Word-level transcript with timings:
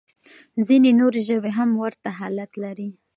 ځينې 0.67 0.91
نورې 0.99 1.21
ژبې 1.27 1.51
هم 1.57 1.69
ورته 1.81 2.09
حالت 2.19 2.51
لري. 2.63 2.89